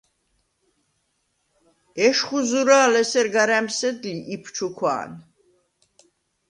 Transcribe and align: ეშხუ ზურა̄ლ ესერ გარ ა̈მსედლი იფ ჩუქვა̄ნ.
ეშხუ 2.05 2.39
ზურა̄ლ 2.49 2.93
ესერ 3.01 3.27
გარ 3.33 3.49
ა̈მსედლი 3.57 4.13
იფ 4.33 4.43
ჩუქვა̄ნ. 4.55 5.11